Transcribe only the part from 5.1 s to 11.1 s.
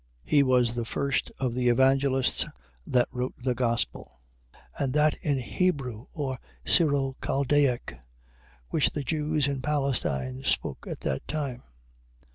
in Hebrew or Syro Chaldaic which the Jews in Palestine spoke at